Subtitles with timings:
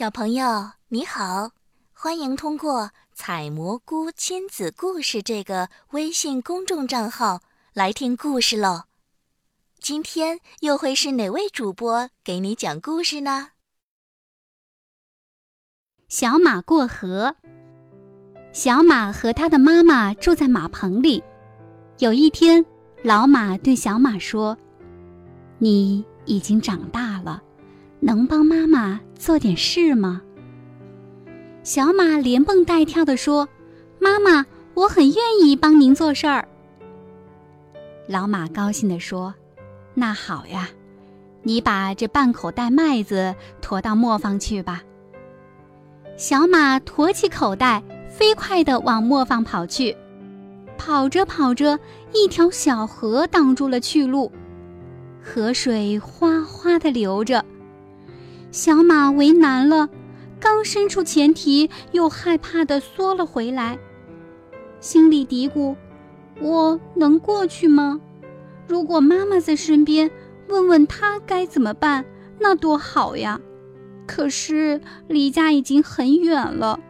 [0.00, 1.50] 小朋友你好，
[1.92, 7.42] 欢迎通过“采蘑菇亲子故事”这个微信公众账号
[7.74, 8.84] 来听故事喽。
[9.78, 13.48] 今天又会是哪位主播给你讲故事呢？
[16.08, 17.36] 小马过河。
[18.54, 21.22] 小马和他的妈妈住在马棚里。
[21.98, 22.64] 有一天，
[23.04, 24.56] 老马对小马说
[25.60, 27.09] ：“你已经长大，
[28.00, 30.20] 能帮妈妈做点事吗？”
[31.62, 33.48] 小马连蹦带跳地说
[34.00, 36.48] ：“妈妈，我很愿意帮您做事儿。”
[38.08, 39.34] 老马高兴地说
[39.94, 40.68] ：“那好呀，
[41.42, 44.82] 你把这半口袋麦子驮到磨坊去吧。”
[46.16, 49.96] 小马驮起口袋，飞快地往磨坊跑去。
[50.76, 51.78] 跑着跑着，
[52.12, 54.32] 一条小河挡住了去路，
[55.22, 57.44] 河水哗哗地流着。
[58.50, 59.88] 小马为难了，
[60.40, 63.78] 刚伸出前蹄，又害怕地缩了回来，
[64.80, 65.76] 心里嘀咕
[66.40, 68.00] ：“我能过去吗？
[68.66, 70.10] 如果妈妈在身边，
[70.48, 72.04] 问问她该怎么办，
[72.38, 73.40] 那多好呀！
[74.06, 76.80] 可是离家已经很远了。”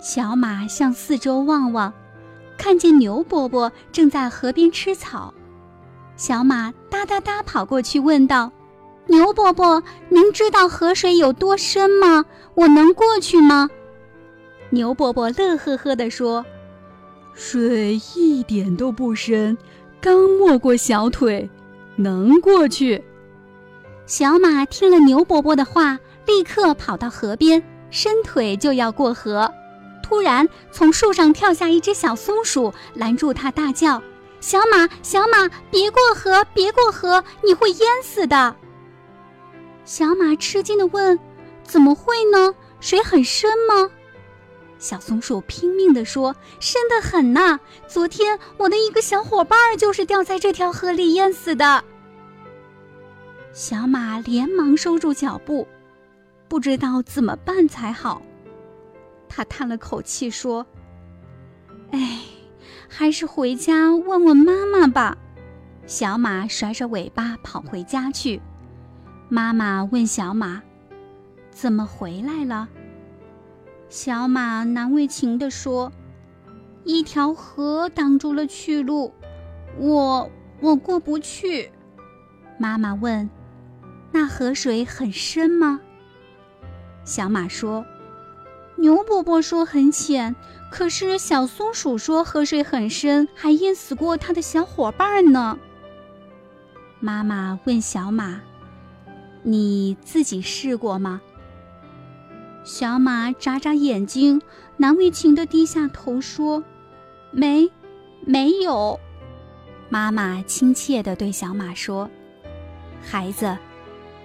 [0.00, 1.92] 小马向四周望望。
[2.58, 5.34] 看见牛伯伯正在河边吃草，
[6.16, 8.50] 小马哒哒哒跑过去问道
[9.06, 12.24] ：“牛伯伯，您知道河水有多深吗？
[12.54, 13.70] 我能过去吗？”
[14.70, 16.44] 牛伯伯乐呵呵地说
[17.32, 19.56] ：“水一点都不深，
[20.00, 21.48] 刚没过小腿，
[21.94, 23.04] 能过去。”
[24.06, 29.52] 小马听了牛伯伯的话，立刻跑到河边，伸腿就要过河。
[30.02, 34.02] 突然，从树上跳下一只小松鼠，拦住它，大叫
[34.40, 38.56] ：“小马，小马，别过河，别过河，你会淹死的！”
[39.86, 41.18] 小马吃惊地问
[41.62, 42.52] ：“怎么会呢？
[42.80, 43.88] 水很深吗？”
[44.78, 47.58] 小松鼠拼命地说：“深得很呐！
[47.86, 51.82] 昨天我的一个小伙伴就是掉在这条河里淹死的。”
[53.54, 55.66] 小马连忙收住脚步，
[56.48, 58.20] 不知道怎么办才好。
[59.28, 60.66] 他叹了口气说
[61.92, 62.20] ：“哎，
[62.88, 65.16] 还是回家问问妈妈吧。”
[65.86, 68.42] 小马甩甩尾巴跑回家去。
[69.28, 70.62] 妈妈问小马
[71.50, 72.68] ：“怎么回来了？”
[73.88, 75.92] 小马难为情地说
[76.84, 79.12] ：“一条河挡住了去路，
[79.78, 81.70] 我我过不去。”
[82.58, 83.28] 妈妈问
[84.12, 85.80] ：“那河水很深吗？”
[87.04, 87.84] 小马说。
[88.78, 90.36] 牛伯伯说很浅，
[90.70, 95.58] 可是小松鼠说河水很深，还淹死过它的小伙伴呢。
[97.00, 98.42] 妈妈问小马
[99.46, 101.20] ：“你自己试过吗？”
[102.64, 104.42] 小马眨眨眼睛，
[104.76, 106.62] 难为情地低下头说
[107.30, 107.70] ：“没，
[108.24, 108.98] 没有。”
[109.88, 112.10] 妈妈亲切地对小马说
[113.00, 113.56] ：“孩子，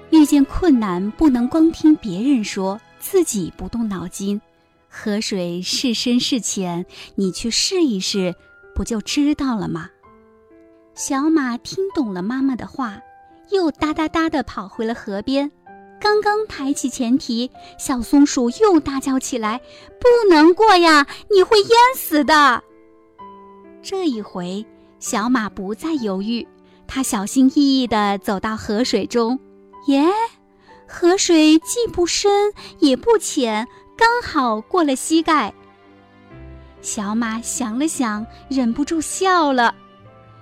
[0.09, 4.39] 遇见困难不能光听别人说。”自己不动脑筋，
[4.87, 8.35] 河水是深是浅，你去试一试，
[8.75, 9.89] 不就知道了吗？
[10.93, 13.01] 小马听懂了妈妈的话，
[13.51, 15.51] 又哒哒哒地跑回了河边。
[15.99, 19.61] 刚刚抬起前蹄，小松鼠又大叫起来
[20.01, 22.63] ：“不能过呀，你会淹死的！”
[23.83, 24.65] 这一回，
[24.99, 26.47] 小马不再犹豫，
[26.87, 29.39] 它小心翼翼地走到河水中，
[29.87, 30.05] 耶。
[30.87, 35.53] 河水既不深也不浅，刚好过了膝盖。
[36.81, 39.73] 小马想了想，忍不住笑了。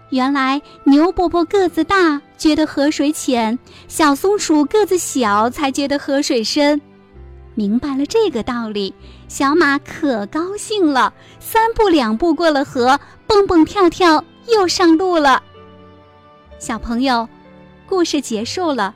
[0.09, 6.81] 原来牛伯伯个子大，觉得河水浅；小松鼠个子小，才觉得河水深。
[7.56, 8.94] 明白了这个道理，
[9.28, 15.44] 小马可高兴了，三步两步过了河，蹦蹦跳跳又上路了。
[16.58, 17.28] 小朋友，
[17.88, 18.96] 故事结束了。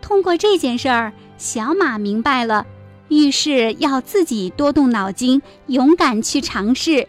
[0.00, 2.66] 通过这件事儿，小马明白了，
[3.08, 7.06] 遇事要自己多动脑筋，勇敢去尝试。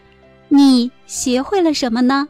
[0.48, 2.28] 你学会了什么呢？